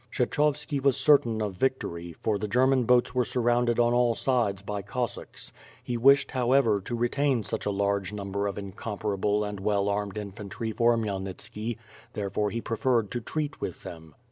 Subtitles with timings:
[0.11, 4.81] Kshekovski was certain of victory, for the German boats were surrounded on all sides by
[4.81, 5.53] Cossacks,
[5.87, 10.17] lie wished, how ever, to retain such a large number of incomparable and well armed
[10.17, 11.77] infantry for Khmyelnitski,
[12.13, 14.15] therefore he preferred to treat with them.